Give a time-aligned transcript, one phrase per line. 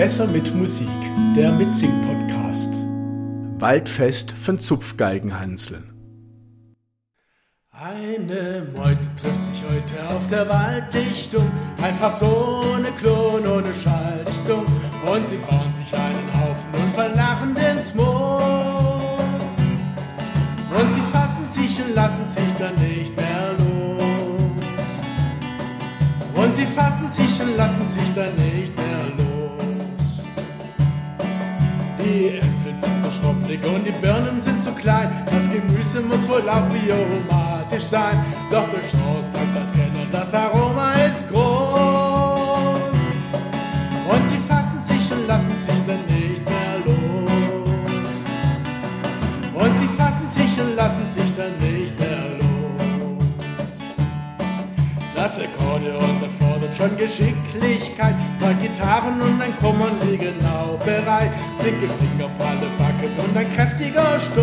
[0.00, 0.88] Besser mit Musik,
[1.36, 2.72] der Mitsing-Podcast.
[3.58, 5.92] Waldfest von Zupfgeigenhanseln.
[7.70, 11.46] Eine Meute trifft sich heute auf der Walddichtung,
[11.82, 14.64] einfach so ohne Klon, ohne Schalldichtung.
[15.04, 18.08] Und sie bauen sich einen Haufen und verlachen ins Moos.
[20.80, 24.00] Und sie fassen sich und lassen sich dann nicht mehr los.
[26.34, 28.49] Und sie fassen sich und lassen sich dann nicht
[32.02, 35.24] die Äpfel sind so schrumpelig und die Birnen sind zu klein.
[35.26, 38.24] Das Gemüse muss wohl auch biomatisch sein.
[38.50, 42.80] Doch der Strauß sagt als Kenner, das Aroma ist groß.
[44.12, 48.10] Und sie fassen sich und lassen sich dann nicht mehr los.
[49.54, 50.09] Und sie fassen
[55.80, 58.14] Das Akkordeon erfordert schon Geschicklichkeit.
[58.36, 61.32] Zwei Gitarren und ein Kommando genau bereit
[61.64, 64.40] dicke Finger, pralle Backen und ein kräftiger Stoß.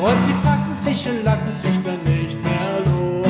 [0.00, 3.26] Und sie fassen sich und lassen sich dann nicht mehr los.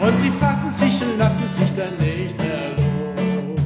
[0.00, 3.58] Und sie fassen sich und lassen sich dann nicht mehr los.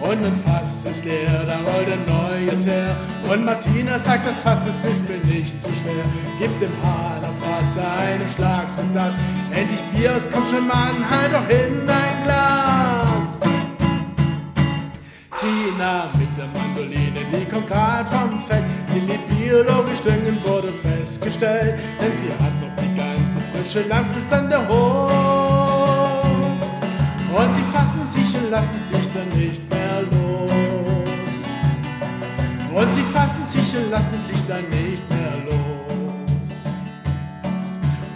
[0.00, 0.55] Und ein Fass
[0.96, 2.96] ist leer, da rollt ein neues her.
[3.30, 6.04] Und Martina sagt, das Fass es ist mir nicht zu schwer.
[6.40, 9.14] Gib dem Hahn am Fass einen Schlag, und das
[9.52, 13.40] endlich Bier, es kommt schon Mann, halt doch hin dein Glas.
[15.38, 18.64] Tina mit der Mandoline, die kommt grad vom Feld.
[18.88, 24.48] Sie lebt biologisch düngen, wurde festgestellt, denn sie hat noch die ganze frische Landluft an
[24.48, 25.12] der Hof.
[27.38, 29.75] Und sie fassen sich und lassen sich dann nicht
[33.90, 35.56] lassen sich dann nicht mehr los.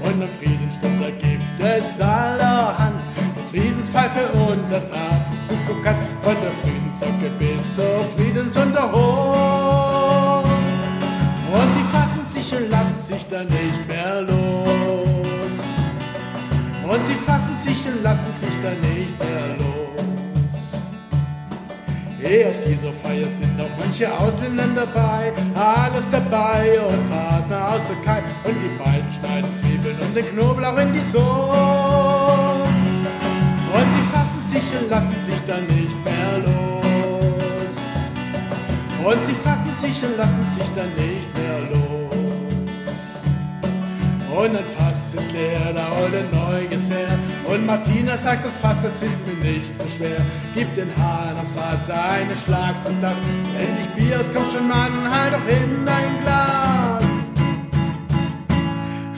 [0.02, 2.96] Und am Friedensstunde gibt es allerhand
[3.36, 10.46] das Friedenspfeife und das Abschlusskokett von der Friedenssocke bis zur Friedensunterhof.
[11.52, 15.64] Und sie fassen sich und lassen sich dann nicht mehr los.
[16.88, 19.70] Und sie fassen sich und lassen sich dann nicht mehr los.
[22.22, 27.96] Hey, auf dieser Feier sind noch manche Ausländer dabei, alles dabei und Vater aus der
[28.04, 28.22] Kai.
[28.44, 31.20] Und die beiden schneiden Zwiebeln und den Knoblauch in die Soße.
[33.72, 37.74] Und sie fassen sich und lassen sich dann nicht mehr los.
[39.04, 41.90] Und sie fassen sich und lassen sich dann nicht mehr los.
[44.40, 47.18] Und ein Fass ist leer, da holt ein neues her.
[47.44, 50.24] Und Martina sagt, das Fass, das ist mir nicht so schwer.
[50.54, 53.16] Gib den Hahn am Fass einen Schlag, und das
[53.58, 57.04] endlich Bier, es kommt schon Mann, halt doch in dein Glas.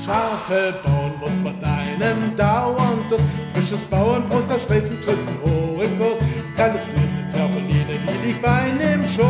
[0.04, 3.24] Scharfe Bauernwurst bei deinem dauernd Durst,
[3.54, 6.18] frisches Bauernbrust, das Streifen tritt einen hohen Kurs,
[6.56, 9.22] Flöte, Terroline, die liegt bei dem Schoß.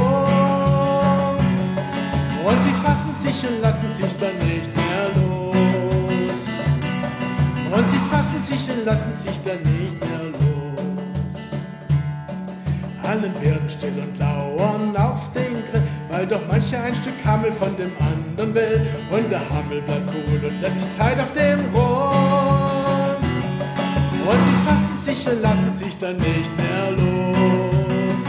[2.45, 6.47] Und sie fassen sich und lassen sich dann nicht mehr los.
[7.71, 10.52] Und sie fassen sich und lassen sich dann nicht mehr los.
[13.13, 17.77] Allen werden still und lauern auf den Grill, weil doch mancher ein Stück Hammel von
[17.77, 18.87] dem anderen will.
[19.11, 23.23] Und der Hammel bleibt cool und lässt sich Zeit auf dem Grund.
[24.31, 28.23] Und sie fassen sich und lassen sich dann nicht mehr los.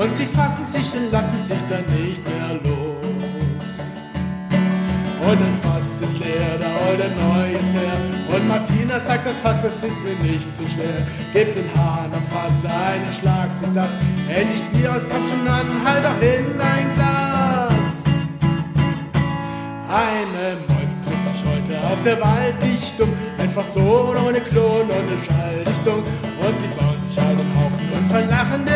[0.00, 2.75] Und sie fassen sich und lassen sich dann nicht mehr los.
[5.26, 7.98] Und ein Fass ist leer, da holt ein neues her.
[8.32, 11.04] Und Martina sagt, das Fass, das ist mir nicht zu schwer.
[11.32, 13.90] Gib den Hahn am Fass einen Schlag, sind das
[14.28, 18.04] endlich Bier aus schon an, halt doch hin ein Glas.
[19.90, 23.08] Eine Meute trifft sich heute auf der Walddichtung,
[23.38, 26.04] einfach so, ohne Klon, ohne Schalldichtung.
[26.38, 28.75] Und sie bauen sich einen Haufen und verlachen ins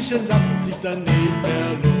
[0.00, 1.97] sichern lassen sich dann nicht mehr los.